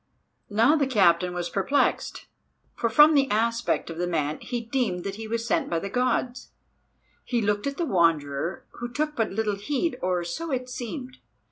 Now 0.49 0.75
the 0.75 0.87
captain 0.87 1.31
was 1.31 1.47
perplexed, 1.51 2.25
for 2.73 2.89
from 2.89 3.13
the 3.13 3.29
aspect 3.29 3.87
of 3.91 3.99
the 3.99 4.07
man 4.07 4.39
he 4.39 4.59
deemed 4.61 5.03
that 5.03 5.13
he 5.17 5.27
was 5.27 5.45
sent 5.45 5.69
by 5.69 5.77
the 5.77 5.91
Gods. 5.91 6.49
He 7.23 7.39
looked 7.39 7.67
at 7.67 7.77
the 7.77 7.85
Wanderer, 7.85 8.65
who 8.79 8.91
took 8.91 9.15
but 9.15 9.31
little 9.31 9.57
heed, 9.57 9.99
or 10.01 10.23
so 10.23 10.49
it 10.49 10.69
seemed. 10.71 11.17